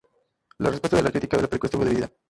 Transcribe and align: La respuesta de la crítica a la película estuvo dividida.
La 0.57 0.71
respuesta 0.71 0.97
de 0.97 1.03
la 1.03 1.11
crítica 1.11 1.37
a 1.37 1.41
la 1.41 1.47
película 1.47 1.67
estuvo 1.67 1.85
dividida. 1.85 2.09